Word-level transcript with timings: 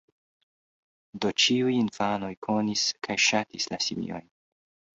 Do 1.25 1.31
ĉiuj 1.43 1.75
infanoj 1.81 2.31
konis 2.47 2.87
kaj 3.07 3.21
ŝatis 3.29 3.73
la 3.75 3.83
simiojn. 3.89 4.29